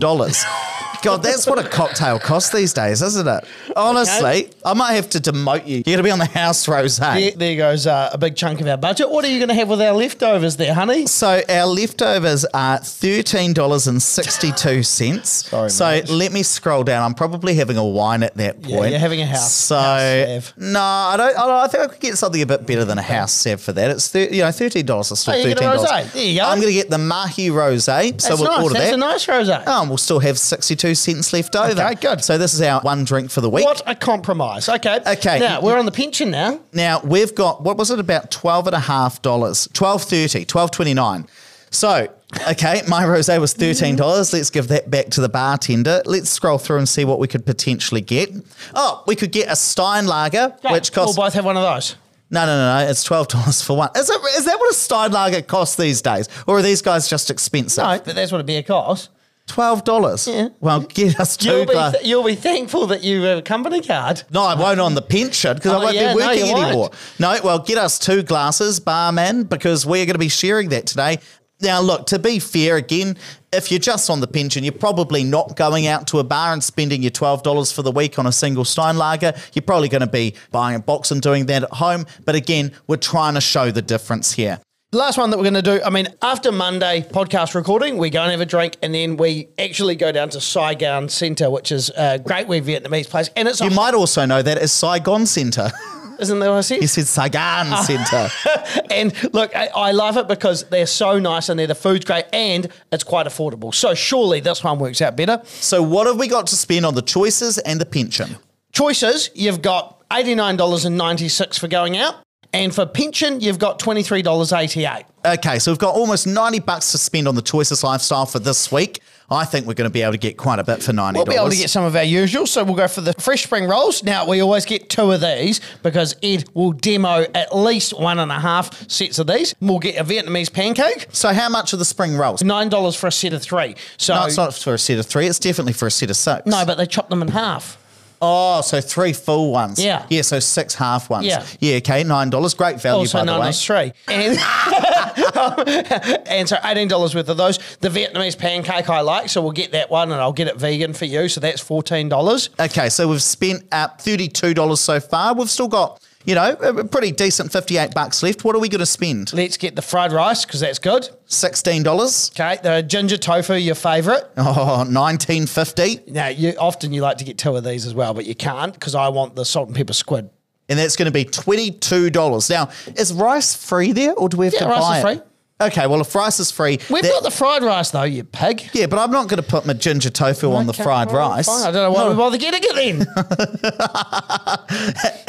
God, 1.02 1.20
that's 1.24 1.48
what 1.48 1.58
a 1.58 1.68
cocktail 1.68 2.20
costs 2.20 2.52
these 2.52 2.72
days, 2.72 3.02
isn't 3.02 3.26
it? 3.26 3.44
Honestly, 3.74 4.50
I 4.64 4.72
might 4.74 4.92
have 4.92 5.10
to 5.10 5.18
demote 5.18 5.66
you. 5.66 5.78
You're 5.78 5.82
going 5.82 5.96
to 5.96 6.02
be 6.04 6.10
on 6.12 6.20
the 6.20 6.26
house 6.26 6.64
rosé. 6.66 7.00
There, 7.00 7.30
there 7.32 7.56
goes 7.56 7.88
uh, 7.88 8.10
a 8.12 8.18
big 8.18 8.36
chunk 8.36 8.60
of 8.60 8.68
our 8.68 8.76
budget. 8.76 9.10
What 9.10 9.24
are 9.24 9.28
you 9.28 9.40
going 9.40 9.48
to 9.48 9.54
have 9.56 9.68
with 9.68 9.82
our 9.82 9.94
leftovers 9.94 10.56
there, 10.58 10.72
honey? 10.74 11.06
So 11.06 11.42
our 11.48 11.66
leftovers 11.66 12.44
are 12.54 12.78
thirteen 12.78 13.52
dollars 13.52 13.88
and 13.88 14.00
sixty-two 14.00 14.84
cents. 14.84 15.46
Sorry, 15.48 15.70
so 15.70 15.86
mate. 15.86 16.08
let 16.08 16.30
me 16.32 16.44
scroll 16.44 16.84
down. 16.84 17.02
I'm 17.02 17.14
probably 17.14 17.54
having 17.56 17.78
a 17.78 17.84
wine 17.84 18.22
at 18.22 18.34
that 18.36 18.62
point. 18.62 18.68
Yeah, 18.70 18.86
you're 18.86 18.98
having 19.00 19.22
a 19.22 19.26
house- 19.26 19.52
So 19.52 19.74
house 19.74 20.52
no, 20.56 20.80
I 20.80 21.16
don't, 21.16 21.36
I 21.36 21.46
don't. 21.46 21.50
I 21.50 21.66
think 21.66 21.82
I 21.82 21.86
could 21.88 22.00
get 22.00 22.16
something 22.16 22.42
a 22.42 22.46
bit 22.46 22.64
better 22.64 22.84
than 22.84 22.98
a 22.98 23.02
house 23.02 23.32
sav 23.32 23.60
for 23.60 23.72
that. 23.72 23.90
It's 23.90 24.06
thir- 24.08 24.28
you 24.30 24.42
know 24.42 24.52
thirteen 24.52 24.86
dollars 24.86 25.10
is 25.10 25.18
still 25.18 25.34
Oh, 25.34 25.36
you 25.36 25.44
get 25.48 25.56
a 25.58 25.60
thirteen 25.62 25.76
dollars. 25.84 25.90
rosé. 25.90 26.12
There 26.12 26.24
you 26.24 26.38
go. 26.38 26.44
I'm 26.46 26.58
going 26.60 26.68
to 26.72 26.78
get 26.78 26.90
the 26.90 26.98
mahi 26.98 27.48
rosé. 27.48 28.20
So 28.20 28.28
That's 28.28 28.40
we'll 28.40 28.50
nice. 28.50 28.62
order 28.62 28.74
That's 28.74 28.90
that. 28.92 28.96
Nice 29.12 29.26
rosé. 29.26 29.62
Oh, 29.66 29.80
and 29.80 29.90
we'll 29.90 29.98
still 29.98 30.20
have 30.20 30.38
62 30.38 30.94
cents 30.94 31.32
left 31.32 31.54
over. 31.56 31.80
Okay, 31.80 31.94
good. 31.94 32.24
So 32.24 32.38
this 32.38 32.54
is 32.54 32.62
our 32.62 32.80
one 32.80 33.04
drink 33.04 33.30
for 33.30 33.40
the 33.40 33.50
week. 33.50 33.64
What 33.64 33.82
a 33.86 33.94
compromise. 33.94 34.68
Okay. 34.68 35.00
Okay. 35.06 35.38
Now, 35.38 35.60
we're 35.60 35.78
on 35.78 35.86
the 35.86 35.92
pension 35.92 36.30
now. 36.30 36.60
Now 36.72 37.00
we've 37.02 37.34
got 37.34 37.62
what 37.62 37.76
was 37.76 37.90
it 37.90 37.98
about 37.98 38.30
twelve 38.30 38.66
and 38.66 38.74
a 38.74 38.80
half 38.80 39.22
dollars, 39.22 39.68
twelve 39.72 40.02
thirty, 40.02 40.44
twelve 40.44 40.70
twenty 40.70 40.94
nine. 40.94 41.26
So 41.70 42.08
okay, 42.48 42.82
my 42.88 43.02
rosé 43.04 43.40
was 43.40 43.54
thirteen 43.54 43.96
dollars. 43.96 44.32
Let's 44.32 44.50
give 44.50 44.68
that 44.68 44.90
back 44.90 45.06
to 45.10 45.20
the 45.20 45.28
bartender. 45.28 46.02
Let's 46.04 46.30
scroll 46.30 46.58
through 46.58 46.78
and 46.78 46.88
see 46.88 47.04
what 47.04 47.18
we 47.18 47.28
could 47.28 47.46
potentially 47.46 48.00
get. 48.00 48.30
Oh, 48.74 49.02
we 49.06 49.16
could 49.16 49.32
get 49.32 49.50
a 49.50 49.56
Stein 49.56 50.04
Steinlager, 50.04 50.72
which 50.72 50.92
costs 50.92 51.16
We'll 51.16 51.26
both 51.26 51.34
have 51.34 51.44
one 51.44 51.56
of 51.56 51.62
those. 51.62 51.96
No, 52.32 52.46
no, 52.46 52.56
no, 52.56 52.78
no. 52.84 52.90
It's 52.90 53.04
twelve 53.04 53.28
dollars 53.28 53.62
for 53.62 53.76
one. 53.76 53.90
Is 53.96 54.10
it? 54.10 54.20
Is 54.38 54.44
that 54.46 54.58
what 54.58 54.70
a 54.72 54.74
Steinlager 54.76 55.46
costs 55.46 55.76
these 55.76 56.02
days, 56.02 56.28
or 56.46 56.58
are 56.58 56.62
these 56.62 56.82
guys 56.82 57.08
just 57.08 57.30
expensive? 57.30 57.84
No, 57.84 58.00
but 58.04 58.14
that's 58.16 58.32
what 58.32 58.40
a 58.40 58.44
beer 58.44 58.62
costs. 58.62 59.08
twelve 59.46 59.84
dollars. 59.84 60.26
Yeah. 60.26 60.48
Well, 60.60 60.80
get 60.80 61.18
us 61.20 61.36
2 61.36 61.48
You'll 61.48 61.66
be, 61.66 61.72
th- 61.72 62.04
you'll 62.04 62.24
be 62.24 62.34
thankful 62.36 62.86
that 62.86 63.02
you 63.02 63.22
have 63.22 63.38
a 63.38 63.42
company 63.42 63.80
card. 63.82 64.22
No, 64.30 64.42
I 64.44 64.54
won't 64.54 64.80
on 64.80 64.94
the 64.94 65.02
pension 65.02 65.54
because 65.56 65.72
I 65.72 65.76
Oh, 65.76 65.80
won't 65.80 65.94
yeah, 65.96 66.12
be 66.14 66.20
no, 66.20 66.26
working 66.26 66.52
won't. 66.52 66.64
anymore. 66.66 66.90
No, 67.18 67.36
well, 67.44 67.58
get 67.58 67.76
us 67.78 67.98
two 67.98 68.22
glasses, 68.22 68.78
barman, 68.80 69.44
because 69.44 69.84
we're 69.84 70.06
going 70.06 70.14
to 70.14 70.18
be 70.20 70.28
sharing 70.28 70.68
that 70.70 70.86
today. 70.86 71.18
Now, 71.62 71.80
look, 71.80 72.06
to 72.08 72.18
be 72.18 72.40
fair, 72.40 72.76
again, 72.76 73.16
if 73.52 73.70
you're 73.70 73.78
just 73.78 74.10
on 74.10 74.20
the 74.20 74.26
pension, 74.26 74.64
you're 74.64 74.72
probably 74.72 75.22
not 75.22 75.56
going 75.56 75.86
out 75.86 76.08
to 76.08 76.18
a 76.18 76.24
bar 76.24 76.52
and 76.52 76.62
spending 76.62 77.02
your 77.02 77.12
$12 77.12 77.72
for 77.72 77.82
the 77.82 77.92
week 77.92 78.18
on 78.18 78.26
a 78.26 78.32
single 78.32 78.64
Steinlager. 78.64 79.38
You're 79.54 79.62
probably 79.62 79.88
going 79.88 80.00
to 80.00 80.08
be 80.08 80.34
buying 80.50 80.74
a 80.74 80.80
box 80.80 81.12
and 81.12 81.22
doing 81.22 81.46
that 81.46 81.62
at 81.62 81.70
home. 81.70 82.06
But 82.24 82.34
again, 82.34 82.72
we're 82.88 82.96
trying 82.96 83.34
to 83.34 83.40
show 83.40 83.70
the 83.70 83.82
difference 83.82 84.32
here. 84.32 84.58
The 84.90 84.98
last 84.98 85.16
one 85.16 85.30
that 85.30 85.38
we're 85.38 85.44
going 85.44 85.54
to 85.54 85.62
do, 85.62 85.80
I 85.82 85.90
mean, 85.90 86.08
after 86.20 86.50
Monday 86.52 87.00
podcast 87.00 87.54
recording, 87.54 87.96
we 87.96 88.10
go 88.10 88.22
and 88.22 88.30
have 88.32 88.40
a 88.40 88.46
drink 88.46 88.76
and 88.82 88.92
then 88.92 89.16
we 89.16 89.48
actually 89.58 89.94
go 89.94 90.12
down 90.12 90.30
to 90.30 90.40
Saigon 90.40 91.08
Centre, 91.08 91.48
which 91.48 91.72
is 91.72 91.90
a 91.96 92.18
great 92.18 92.48
way 92.48 92.60
Vietnamese 92.60 93.08
place. 93.08 93.30
And 93.36 93.46
it's, 93.48 93.60
You 93.60 93.70
might 93.70 93.94
also 93.94 94.26
know 94.26 94.42
that 94.42 94.58
as 94.58 94.72
Saigon 94.72 95.26
Centre. 95.26 95.70
isn't 96.20 96.38
that 96.38 96.48
what 96.48 96.56
I 96.58 96.60
said? 96.62 96.80
you 96.82 96.86
said 96.88 97.06
Saigon 97.06 97.66
Ah. 97.72 97.82
Centre. 97.82 98.82
and 98.90 99.34
look, 99.34 99.54
I, 99.56 99.68
I 99.74 99.90
love 99.92 100.16
it 100.16 100.28
because 100.28 100.64
they're 100.64 100.86
so 100.86 101.18
nice 101.18 101.48
and 101.48 101.58
they're, 101.58 101.66
the 101.66 101.74
food's 101.74 102.04
great 102.04 102.26
and 102.32 102.68
it's 102.90 103.04
quite 103.04 103.26
affordable. 103.26 103.74
So 103.74 103.94
surely 103.94 104.40
this 104.40 104.62
one 104.64 104.78
works 104.78 105.00
out 105.02 105.16
better. 105.16 105.40
So, 105.44 105.82
what 105.82 106.06
have 106.06 106.16
we 106.18 106.28
got 106.28 106.46
to 106.48 106.56
spend 106.56 106.84
on 106.86 106.94
the 106.94 107.02
choices 107.02 107.58
and 107.58 107.80
the 107.80 107.86
pension? 107.86 108.36
Choices, 108.72 109.30
you've 109.34 109.62
got 109.62 110.08
$89.96 110.10 111.58
for 111.58 111.68
going 111.68 111.96
out. 111.96 112.16
And 112.54 112.74
for 112.74 112.84
pension, 112.84 113.40
you've 113.40 113.58
got 113.58 113.78
$23.88. 113.78 115.04
Okay, 115.24 115.58
so 115.58 115.70
we've 115.70 115.78
got 115.78 115.94
almost 115.94 116.26
90 116.26 116.60
bucks 116.60 116.92
to 116.92 116.98
spend 116.98 117.26
on 117.26 117.34
the 117.34 117.40
choices 117.40 117.82
lifestyle 117.82 118.26
for 118.26 118.38
this 118.40 118.70
week. 118.70 119.00
I 119.32 119.44
think 119.44 119.66
we're 119.66 119.74
going 119.74 119.88
to 119.88 119.92
be 119.92 120.02
able 120.02 120.12
to 120.12 120.18
get 120.18 120.36
quite 120.36 120.58
a 120.58 120.64
bit 120.64 120.82
for 120.82 120.92
$90. 120.92 121.14
We'll 121.14 121.24
be 121.24 121.34
able 121.34 121.50
to 121.50 121.56
get 121.56 121.70
some 121.70 121.84
of 121.84 121.96
our 121.96 122.02
usual. 122.04 122.46
So 122.46 122.62
we'll 122.64 122.74
go 122.76 122.88
for 122.88 123.00
the 123.00 123.12
fresh 123.14 123.44
spring 123.44 123.66
rolls. 123.68 124.02
Now, 124.02 124.26
we 124.26 124.40
always 124.40 124.64
get 124.64 124.88
two 124.88 125.10
of 125.12 125.20
these 125.20 125.60
because 125.82 126.14
Ed 126.22 126.44
will 126.54 126.72
demo 126.72 127.24
at 127.34 127.56
least 127.56 127.98
one 127.98 128.18
and 128.18 128.30
a 128.30 128.38
half 128.40 128.90
sets 128.90 129.18
of 129.18 129.26
these. 129.26 129.54
We'll 129.60 129.78
get 129.78 129.96
a 129.96 130.04
Vietnamese 130.04 130.52
pancake, 130.52 131.06
So 131.12 131.32
how 131.32 131.48
much 131.48 131.72
are 131.74 131.78
the 131.78 131.84
spring 131.84 132.16
rolls? 132.16 132.42
$9 132.42 132.96
for 132.96 133.06
a 133.06 133.12
set 133.12 133.32
of 133.32 133.42
three. 133.42 133.74
So, 133.96 134.14
No, 134.14 134.26
it's 134.26 134.36
not 134.36 134.54
for 134.54 134.74
a 134.74 134.78
set 134.78 134.98
of 134.98 135.06
three. 135.06 135.26
It's 135.26 135.38
definitely 135.38 135.72
for 135.72 135.86
a 135.86 135.90
set 135.90 136.10
of 136.10 136.16
six. 136.16 136.46
no, 136.46 136.64
but 136.64 136.76
they 136.76 136.86
chop 136.86 137.08
them 137.08 137.22
in 137.22 137.28
half. 137.28 137.78
Oh, 138.24 138.60
so 138.60 138.80
three 138.80 139.12
full 139.12 139.50
ones. 139.50 139.82
Yeah. 139.84 140.06
Yeah, 140.08 140.22
so 140.22 140.38
six 140.38 140.74
half 140.76 141.10
ones. 141.10 141.26
Yeah. 141.26 141.44
Yeah, 141.58 141.76
okay, 141.78 142.04
$9. 142.04 142.56
Great 142.56 142.80
value, 142.80 143.00
Also 143.00 143.18
by 143.18 143.24
the 143.24 143.40
way. 143.40 143.48
as 143.48 143.64
three. 143.66 143.92
And, 144.06 144.38
and 146.28 146.48
so 146.48 146.56
$18 146.56 147.14
worth 147.14 147.28
of 147.28 147.36
those. 147.36 147.58
The 147.80 147.88
Vietnamese 147.88 148.38
pancake 148.38 148.88
I 148.88 149.00
like, 149.00 149.28
so 149.28 149.42
we'll 149.42 149.50
get 149.50 149.72
that 149.72 149.90
one 149.90 150.12
and 150.12 150.20
I'll 150.20 150.32
get 150.32 150.46
it 150.46 150.56
vegan 150.56 150.92
for 150.94 151.04
you. 151.04 151.28
So 151.28 151.40
that's 151.40 151.62
$14. 151.62 152.48
Okay, 152.70 152.88
so 152.90 153.08
we've 153.08 153.22
spent 153.22 153.64
uh, 153.72 153.88
$32 153.88 154.78
so 154.78 155.00
far. 155.00 155.34
We've 155.34 155.50
still 155.50 155.68
got, 155.68 156.00
you 156.24 156.34
know, 156.34 156.52
a 156.52 156.84
pretty 156.84 157.12
decent 157.12 157.52
58 157.52 157.94
bucks 157.94 158.22
left. 158.22 158.44
What 158.44 158.54
are 158.56 158.58
we 158.60 158.68
going 158.68 158.78
to 158.80 158.86
spend? 158.86 159.32
Let's 159.32 159.56
get 159.56 159.76
the 159.76 159.82
fried 159.82 160.12
rice 160.12 160.44
because 160.44 160.60
that's 160.60 160.78
good. 160.78 161.08
$16. 161.28 162.30
Okay, 162.32 162.60
the 162.62 162.82
ginger 162.82 163.16
tofu, 163.16 163.54
your 163.54 163.74
favourite. 163.74 164.22
Oh, 164.36 164.84
1950. 164.88 166.10
Now, 166.12 166.28
you 166.28 166.54
often 166.58 166.92
you 166.92 167.02
like 167.02 167.18
to 167.18 167.24
get 167.24 167.38
two 167.38 167.56
of 167.56 167.64
these 167.64 167.86
as 167.86 167.94
well, 167.94 168.14
but 168.14 168.26
you 168.26 168.34
can't 168.34 168.72
because 168.72 168.94
I 168.94 169.08
want 169.08 169.34
the 169.36 169.44
salt 169.44 169.68
and 169.68 169.76
pepper 169.76 169.92
squid. 169.92 170.30
and 170.68 170.78
that's 170.78 170.96
going 170.96 171.06
to 171.06 171.12
be 171.12 171.24
$22. 171.24 172.50
Now, 172.50 172.70
is 172.96 173.12
rice 173.12 173.54
free 173.54 173.92
there 173.92 174.14
or 174.14 174.28
do 174.28 174.36
we 174.36 174.46
have 174.46 174.54
Yeah, 174.54 174.60
to 174.60 174.66
rice 174.66 174.80
buy 174.80 174.98
is 174.98 175.04
it? 175.04 175.18
free. 175.18 175.26
Okay, 175.62 175.86
well, 175.86 176.00
if 176.00 176.14
rice 176.14 176.40
is 176.40 176.50
free, 176.50 176.78
We've 176.90 177.02
got 177.02 177.22
the 177.22 177.30
fried 177.30 177.62
rice 177.62 177.90
though, 177.90 178.02
you 178.02 178.24
pig. 178.24 178.68
yeah, 178.72 178.86
but 178.86 178.98
I'm 178.98 179.10
not 179.10 179.28
going 179.28 179.40
to 179.42 179.48
put 179.48 179.64
my 179.66 179.72
ginger 179.74 180.10
tofu 180.10 180.52
on 180.52 180.66
the 180.66 180.72
Okay, 180.72 180.82
fried 180.82 181.12
right, 181.12 181.28
rice. 181.36 181.46
fine. 181.46 181.62
I 181.66 181.70
don't 181.70 181.82
know 181.84 181.92
why 181.92 182.08
we 182.08 182.14
bother 182.16 182.38
getting 182.38 182.60
it 182.64 182.74
then. 182.74 183.06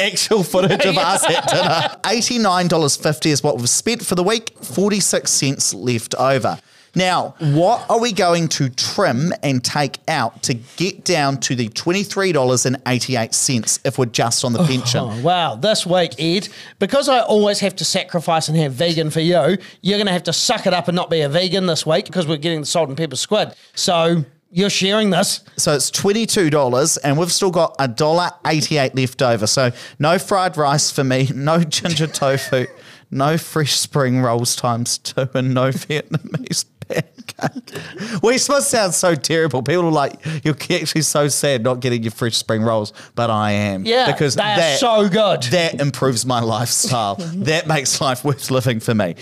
Actual 0.00 0.42
footage 0.42 0.84
of 0.84 0.98
us 0.98 1.24
at 1.24 1.48
dinner. 1.48 1.96
$89.50 2.04 3.26
is 3.26 3.42
what 3.42 3.58
we've 3.58 3.68
spent 3.68 4.04
for 4.04 4.14
the 4.14 4.22
week, 4.24 4.52
46 4.62 5.30
cents 5.30 5.72
left 5.74 6.14
over. 6.16 6.58
Now, 6.94 7.34
what 7.38 7.84
are 7.90 8.00
we 8.00 8.12
going 8.12 8.46
to 8.48 8.68
trim 8.68 9.32
and 9.42 9.64
take 9.64 9.98
out 10.06 10.42
to 10.44 10.54
get 10.54 11.04
down 11.04 11.38
to 11.40 11.56
the 11.56 11.68
$23.88 11.70 13.80
if 13.84 13.98
we're 13.98 14.06
just 14.06 14.44
on 14.44 14.52
the 14.52 14.60
oh, 14.60 14.66
pension? 14.66 15.00
Oh, 15.00 15.20
wow, 15.22 15.56
this 15.56 15.84
week, 15.84 16.12
Ed, 16.18 16.48
because 16.78 17.08
I 17.08 17.20
always 17.20 17.58
have 17.60 17.74
to 17.76 17.84
sacrifice 17.84 18.48
and 18.48 18.56
have 18.58 18.72
vegan 18.72 19.10
for 19.10 19.20
you, 19.20 19.56
you're 19.82 19.98
going 19.98 20.06
to 20.06 20.12
have 20.12 20.24
to 20.24 20.32
suck 20.32 20.66
it 20.66 20.74
up 20.74 20.88
and 20.88 20.96
not 20.96 21.10
be 21.10 21.20
a 21.22 21.28
vegan 21.28 21.66
this 21.66 21.84
week 21.84 22.06
because 22.06 22.26
we're 22.26 22.36
getting 22.36 22.60
the 22.60 22.66
salt 22.66 22.88
and 22.88 22.96
pepper 22.96 23.16
squid. 23.16 23.54
So 23.74 24.24
you're 24.54 24.70
sharing 24.70 25.10
this. 25.10 25.40
So 25.56 25.74
it's 25.74 25.90
$22 25.90 26.98
and 27.02 27.18
we've 27.18 27.32
still 27.32 27.50
got 27.50 27.74
a 27.80 27.88
dollar 27.88 28.30
88 28.46 28.94
left 28.94 29.20
over. 29.20 29.48
So 29.48 29.72
no 29.98 30.18
fried 30.18 30.56
rice 30.56 30.92
for 30.92 31.02
me, 31.02 31.28
no 31.34 31.64
ginger 31.64 32.06
tofu, 32.06 32.66
no 33.10 33.36
fresh 33.36 33.74
spring 33.74 34.20
rolls 34.20 34.54
times 34.54 34.98
two 34.98 35.28
and 35.34 35.54
no 35.54 35.68
Vietnamese 35.70 36.66
pancake. 36.88 38.22
We 38.22 38.34
must 38.34 38.70
sound 38.70 38.94
so 38.94 39.14
terrible. 39.14 39.62
People 39.62 39.86
are 39.86 39.90
like, 39.90 40.24
you're 40.44 40.56
actually 40.70 41.02
so 41.02 41.28
sad 41.28 41.62
not 41.62 41.80
getting 41.80 42.02
your 42.02 42.12
fresh 42.12 42.36
spring 42.36 42.62
rolls, 42.62 42.92
but 43.14 43.30
I 43.30 43.52
am. 43.52 43.84
Yeah, 43.84 44.10
because 44.10 44.34
they 44.34 44.42
are 44.42 44.56
that, 44.56 44.78
so 44.78 45.08
good. 45.08 45.42
that 45.44 45.80
improves 45.80 46.24
my 46.24 46.40
lifestyle. 46.40 47.14
that 47.34 47.66
makes 47.66 48.00
life 48.00 48.24
worth 48.24 48.50
living 48.50 48.80
for 48.80 48.94
me. 48.94 49.14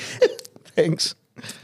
Thanks. 0.76 1.14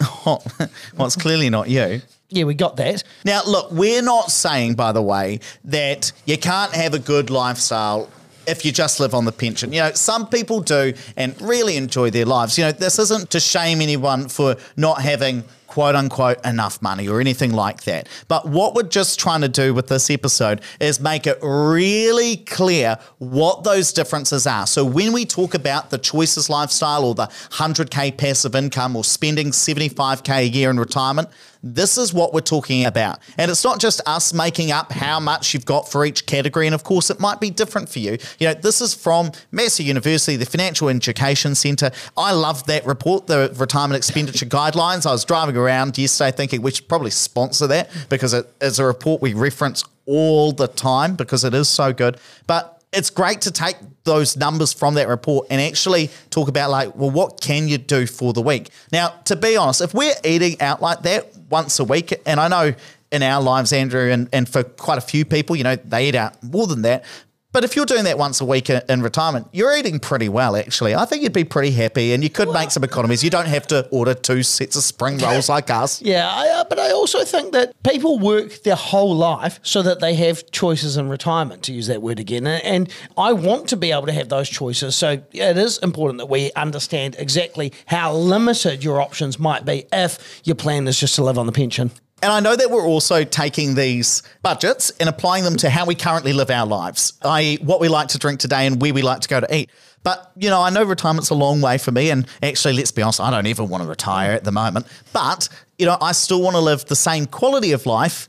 Oh, 0.00 0.42
well, 0.96 1.06
it's 1.06 1.16
clearly 1.16 1.50
not 1.50 1.68
you. 1.68 2.02
Yeah, 2.30 2.44
we 2.44 2.54
got 2.54 2.76
that. 2.76 3.04
Now, 3.24 3.42
look, 3.46 3.70
we're 3.72 4.02
not 4.02 4.30
saying, 4.30 4.74
by 4.74 4.92
the 4.92 5.00
way, 5.00 5.40
that 5.64 6.12
you 6.26 6.36
can't 6.36 6.72
have 6.72 6.92
a 6.92 6.98
good 6.98 7.30
lifestyle 7.30 8.10
if 8.46 8.64
you 8.64 8.72
just 8.72 9.00
live 9.00 9.14
on 9.14 9.24
the 9.24 9.32
pension. 9.32 9.72
You 9.72 9.80
know, 9.80 9.92
some 9.92 10.26
people 10.28 10.60
do 10.60 10.94
and 11.16 11.40
really 11.40 11.76
enjoy 11.76 12.10
their 12.10 12.24
lives. 12.26 12.58
You 12.58 12.64
know, 12.64 12.72
this 12.72 12.98
isn't 12.98 13.30
to 13.30 13.40
shame 13.40 13.80
anyone 13.80 14.28
for 14.28 14.56
not 14.76 15.00
having 15.02 15.44
quote 15.78 15.94
unquote 15.94 16.44
enough 16.44 16.82
money 16.82 17.06
or 17.06 17.20
anything 17.20 17.52
like 17.52 17.84
that. 17.84 18.08
But 18.26 18.48
what 18.48 18.74
we're 18.74 18.82
just 18.82 19.20
trying 19.20 19.42
to 19.42 19.48
do 19.48 19.72
with 19.72 19.86
this 19.86 20.10
episode 20.10 20.60
is 20.80 20.98
make 20.98 21.24
it 21.24 21.38
really 21.40 22.38
clear 22.38 22.98
what 23.18 23.62
those 23.62 23.92
differences 23.92 24.44
are. 24.44 24.66
So 24.66 24.84
when 24.84 25.12
we 25.12 25.24
talk 25.24 25.54
about 25.54 25.90
the 25.90 25.98
choices 25.98 26.50
lifestyle 26.50 27.04
or 27.04 27.14
the 27.14 27.28
100k 27.52 28.16
passive 28.16 28.56
income 28.56 28.96
or 28.96 29.04
spending 29.04 29.52
75k 29.52 30.38
a 30.38 30.48
year 30.48 30.68
in 30.68 30.80
retirement, 30.80 31.28
this 31.62 31.98
is 31.98 32.12
what 32.12 32.32
we're 32.32 32.40
talking 32.40 32.84
about. 32.84 33.18
And 33.36 33.50
it's 33.50 33.64
not 33.64 33.80
just 33.80 34.00
us 34.06 34.32
making 34.32 34.70
up 34.70 34.92
how 34.92 35.20
much 35.20 35.54
you've 35.54 35.64
got 35.64 35.90
for 35.90 36.04
each 36.04 36.26
category. 36.26 36.66
And 36.66 36.74
of 36.74 36.84
course, 36.84 37.10
it 37.10 37.20
might 37.20 37.40
be 37.40 37.50
different 37.50 37.88
for 37.88 37.98
you. 37.98 38.18
You 38.38 38.48
know, 38.48 38.54
this 38.54 38.80
is 38.80 38.94
from 38.94 39.32
Massey 39.50 39.84
University, 39.84 40.36
the 40.36 40.46
Financial 40.46 40.88
Education 40.88 41.54
Centre. 41.54 41.90
I 42.16 42.32
love 42.32 42.66
that 42.66 42.86
report, 42.86 43.26
the 43.26 43.52
Retirement 43.56 43.96
Expenditure 43.96 44.46
Guidelines. 44.46 45.06
I 45.06 45.12
was 45.12 45.24
driving 45.24 45.56
around 45.56 45.98
yesterday 45.98 46.36
thinking 46.36 46.62
we 46.62 46.70
should 46.70 46.88
probably 46.88 47.10
sponsor 47.10 47.66
that 47.68 47.90
because 48.08 48.34
it 48.34 48.50
is 48.60 48.78
a 48.78 48.84
report 48.84 49.20
we 49.20 49.34
reference 49.34 49.84
all 50.06 50.52
the 50.52 50.68
time 50.68 51.16
because 51.16 51.44
it 51.44 51.54
is 51.54 51.68
so 51.68 51.92
good. 51.92 52.18
But 52.46 52.78
it's 52.92 53.10
great 53.10 53.42
to 53.42 53.50
take 53.50 53.76
those 54.04 54.36
numbers 54.36 54.72
from 54.72 54.94
that 54.94 55.08
report 55.08 55.46
and 55.50 55.60
actually 55.60 56.10
talk 56.30 56.48
about 56.48 56.70
like, 56.70 56.96
well, 56.96 57.10
what 57.10 57.40
can 57.40 57.68
you 57.68 57.76
do 57.76 58.06
for 58.06 58.32
the 58.32 58.40
week? 58.40 58.70
Now, 58.92 59.08
to 59.24 59.36
be 59.36 59.56
honest, 59.56 59.82
if 59.82 59.92
we're 59.92 60.14
eating 60.24 60.60
out 60.60 60.80
like 60.80 61.02
that 61.02 61.30
once 61.50 61.78
a 61.78 61.84
week, 61.84 62.14
and 62.26 62.38
I 62.40 62.48
know 62.48 62.74
in 63.10 63.22
our 63.22 63.42
lives, 63.42 63.72
Andrew, 63.72 64.10
and, 64.10 64.28
and 64.32 64.48
for 64.48 64.62
quite 64.62 64.98
a 64.98 65.02
few 65.02 65.24
people, 65.24 65.56
you 65.56 65.64
know, 65.64 65.76
they 65.76 66.08
eat 66.08 66.14
out 66.14 66.42
more 66.42 66.66
than 66.66 66.82
that. 66.82 67.04
But 67.50 67.64
if 67.64 67.74
you're 67.74 67.86
doing 67.86 68.04
that 68.04 68.18
once 68.18 68.42
a 68.42 68.44
week 68.44 68.68
in 68.68 69.00
retirement, 69.00 69.48
you're 69.52 69.74
eating 69.74 69.98
pretty 70.00 70.28
well, 70.28 70.54
actually. 70.54 70.94
I 70.94 71.06
think 71.06 71.22
you'd 71.22 71.32
be 71.32 71.44
pretty 71.44 71.70
happy 71.70 72.12
and 72.12 72.22
you 72.22 72.28
could 72.28 72.52
make 72.52 72.70
some 72.70 72.84
economies. 72.84 73.24
You 73.24 73.30
don't 73.30 73.46
have 73.46 73.66
to 73.68 73.88
order 73.88 74.12
two 74.12 74.42
sets 74.42 74.76
of 74.76 74.82
spring 74.82 75.16
rolls 75.22 75.48
like 75.48 75.70
us. 75.70 76.02
Yeah, 76.02 76.28
I, 76.30 76.48
uh, 76.48 76.64
but 76.64 76.78
I 76.78 76.90
also 76.90 77.24
think 77.24 77.52
that 77.52 77.72
people 77.82 78.18
work 78.18 78.62
their 78.64 78.76
whole 78.76 79.16
life 79.16 79.60
so 79.62 79.80
that 79.80 80.00
they 80.00 80.14
have 80.16 80.50
choices 80.50 80.98
in 80.98 81.08
retirement, 81.08 81.62
to 81.62 81.72
use 81.72 81.86
that 81.86 82.02
word 82.02 82.20
again. 82.20 82.46
And, 82.46 82.62
and 82.64 82.92
I 83.16 83.32
want 83.32 83.68
to 83.70 83.76
be 83.78 83.92
able 83.92 84.06
to 84.06 84.12
have 84.12 84.28
those 84.28 84.50
choices. 84.50 84.94
So 84.94 85.22
it 85.32 85.56
is 85.56 85.78
important 85.78 86.18
that 86.18 86.26
we 86.26 86.52
understand 86.52 87.16
exactly 87.18 87.72
how 87.86 88.12
limited 88.12 88.84
your 88.84 89.00
options 89.00 89.38
might 89.38 89.64
be 89.64 89.86
if 89.90 90.42
your 90.44 90.56
plan 90.56 90.86
is 90.86 91.00
just 91.00 91.14
to 91.14 91.24
live 91.24 91.38
on 91.38 91.46
the 91.46 91.52
pension. 91.52 91.92
And 92.20 92.32
I 92.32 92.40
know 92.40 92.56
that 92.56 92.70
we're 92.70 92.86
also 92.86 93.22
taking 93.22 93.76
these 93.76 94.22
budgets 94.42 94.90
and 94.98 95.08
applying 95.08 95.44
them 95.44 95.56
to 95.58 95.70
how 95.70 95.86
we 95.86 95.94
currently 95.94 96.32
live 96.32 96.50
our 96.50 96.66
lives, 96.66 97.12
i.e., 97.22 97.58
what 97.62 97.80
we 97.80 97.88
like 97.88 98.08
to 98.08 98.18
drink 98.18 98.40
today 98.40 98.66
and 98.66 98.82
where 98.82 98.92
we 98.92 99.02
like 99.02 99.20
to 99.20 99.28
go 99.28 99.38
to 99.38 99.54
eat. 99.54 99.70
But, 100.02 100.32
you 100.36 100.50
know, 100.50 100.60
I 100.60 100.70
know 100.70 100.82
retirement's 100.82 101.30
a 101.30 101.34
long 101.34 101.60
way 101.60 101.78
for 101.78 101.92
me. 101.92 102.10
And 102.10 102.26
actually, 102.42 102.74
let's 102.74 102.90
be 102.90 103.02
honest, 103.02 103.20
I 103.20 103.30
don't 103.30 103.46
even 103.46 103.68
want 103.68 103.84
to 103.84 103.88
retire 103.88 104.32
at 104.32 104.44
the 104.44 104.52
moment. 104.52 104.86
But, 105.12 105.48
you 105.78 105.86
know, 105.86 105.96
I 106.00 106.12
still 106.12 106.42
want 106.42 106.56
to 106.56 106.60
live 106.60 106.86
the 106.86 106.96
same 106.96 107.26
quality 107.26 107.72
of 107.72 107.86
life 107.86 108.28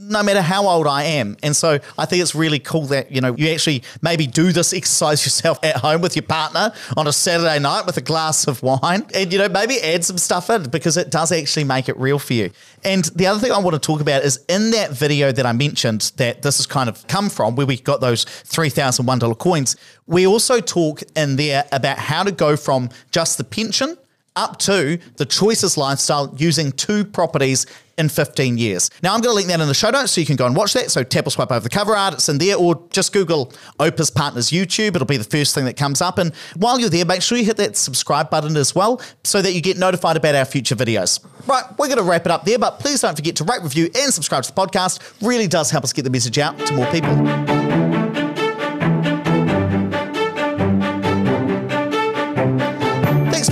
no 0.00 0.22
matter 0.22 0.40
how 0.40 0.66
old 0.66 0.86
I 0.86 1.04
am. 1.04 1.36
And 1.42 1.54
so 1.54 1.78
I 1.98 2.06
think 2.06 2.22
it's 2.22 2.34
really 2.34 2.58
cool 2.58 2.86
that, 2.86 3.12
you 3.12 3.20
know, 3.20 3.36
you 3.36 3.48
actually 3.50 3.82
maybe 4.00 4.26
do 4.26 4.50
this 4.50 4.72
exercise 4.72 5.24
yourself 5.26 5.58
at 5.62 5.76
home 5.76 6.00
with 6.00 6.16
your 6.16 6.22
partner 6.22 6.72
on 6.96 7.06
a 7.06 7.12
Saturday 7.12 7.58
night 7.58 7.84
with 7.84 7.96
a 7.98 8.00
glass 8.00 8.46
of 8.46 8.62
wine 8.62 9.06
and, 9.14 9.32
you 9.32 9.38
know, 9.38 9.48
maybe 9.48 9.80
add 9.80 10.04
some 10.04 10.16
stuff 10.16 10.48
in 10.48 10.70
because 10.70 10.96
it 10.96 11.10
does 11.10 11.32
actually 11.32 11.64
make 11.64 11.88
it 11.88 11.96
real 11.98 12.18
for 12.18 12.32
you. 12.32 12.50
And 12.82 13.04
the 13.14 13.26
other 13.26 13.38
thing 13.38 13.52
I 13.52 13.58
want 13.58 13.74
to 13.74 13.80
talk 13.80 14.00
about 14.00 14.22
is 14.22 14.42
in 14.48 14.70
that 14.70 14.90
video 14.90 15.32
that 15.32 15.44
I 15.44 15.52
mentioned 15.52 16.12
that 16.16 16.42
this 16.42 16.56
has 16.56 16.66
kind 16.66 16.88
of 16.88 17.06
come 17.06 17.28
from 17.28 17.54
where 17.54 17.66
we 17.66 17.76
got 17.76 18.00
those 18.00 18.24
$3,001 18.24 19.38
coins, 19.38 19.76
we 20.06 20.26
also 20.26 20.60
talk 20.60 21.02
in 21.14 21.36
there 21.36 21.64
about 21.72 21.98
how 21.98 22.22
to 22.22 22.32
go 22.32 22.56
from 22.56 22.88
just 23.10 23.36
the 23.36 23.44
pension 23.44 23.96
up 24.36 24.58
to 24.58 24.98
the 25.16 25.24
choices 25.26 25.76
lifestyle 25.76 26.34
using 26.38 26.72
two 26.72 27.04
properties 27.04 27.66
in 27.98 28.08
15 28.08 28.56
years. 28.56 28.90
Now, 29.02 29.14
I'm 29.14 29.20
going 29.20 29.32
to 29.32 29.36
link 29.36 29.48
that 29.48 29.60
in 29.60 29.68
the 29.68 29.74
show 29.74 29.90
notes 29.90 30.12
so 30.12 30.20
you 30.20 30.26
can 30.26 30.36
go 30.36 30.46
and 30.46 30.56
watch 30.56 30.72
that. 30.72 30.90
So 30.90 31.02
tap 31.04 31.26
or 31.26 31.30
swipe 31.30 31.52
over 31.52 31.60
the 31.60 31.68
cover 31.68 31.94
art, 31.94 32.14
it's 32.14 32.28
in 32.28 32.38
there, 32.38 32.56
or 32.56 32.82
just 32.90 33.12
Google 33.12 33.52
Opes 33.78 34.10
Partners 34.10 34.50
YouTube. 34.50 34.96
It'll 34.96 35.04
be 35.04 35.18
the 35.18 35.24
first 35.24 35.54
thing 35.54 35.66
that 35.66 35.76
comes 35.76 36.00
up. 36.00 36.18
And 36.18 36.34
while 36.56 36.80
you're 36.80 36.88
there, 36.88 37.04
make 37.04 37.20
sure 37.20 37.36
you 37.36 37.44
hit 37.44 37.58
that 37.58 37.76
subscribe 37.76 38.30
button 38.30 38.56
as 38.56 38.74
well 38.74 39.02
so 39.22 39.42
that 39.42 39.52
you 39.52 39.60
get 39.60 39.76
notified 39.76 40.16
about 40.16 40.34
our 40.34 40.46
future 40.46 40.74
videos. 40.74 41.24
Right, 41.46 41.64
we're 41.78 41.88
going 41.88 41.98
to 41.98 42.04
wrap 42.04 42.24
it 42.24 42.32
up 42.32 42.44
there, 42.44 42.58
but 42.58 42.80
please 42.80 43.02
don't 43.02 43.16
forget 43.16 43.36
to 43.36 43.44
rate, 43.44 43.62
review, 43.62 43.90
and 43.94 44.12
subscribe 44.12 44.44
to 44.44 44.54
the 44.54 44.58
podcast. 44.58 45.00
Really 45.20 45.46
does 45.46 45.70
help 45.70 45.84
us 45.84 45.92
get 45.92 46.02
the 46.02 46.10
message 46.10 46.38
out 46.38 46.58
to 46.66 46.74
more 46.74 46.86
people. 46.86 47.59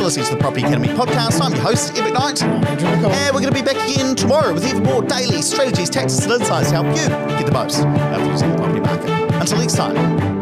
Listening 0.08 0.24
to 0.24 0.34
the 0.36 0.40
Property 0.40 0.62
Academy 0.62 0.88
podcast. 0.88 1.38
I'm 1.38 1.52
your 1.52 1.60
host, 1.60 1.92
Ed 1.98 2.10
McKnight. 2.10 2.40
And 2.42 3.34
we're 3.34 3.42
going 3.42 3.52
to 3.52 3.52
be 3.52 3.60
back 3.60 3.76
again 3.90 4.16
tomorrow 4.16 4.54
with 4.54 4.66
even 4.66 4.82
more 4.82 5.02
daily 5.02 5.42
strategies, 5.42 5.90
tactics, 5.90 6.20
and 6.20 6.32
insights 6.32 6.70
to 6.70 6.76
help 6.76 6.86
you 6.86 7.08
get 7.36 7.44
the 7.44 7.52
most 7.52 7.80
out 7.80 8.18
of 8.18 8.40
the 8.40 8.56
property 8.56 8.80
market. 8.80 9.10
Until 9.34 9.58
next 9.58 9.76
time. 9.76 10.37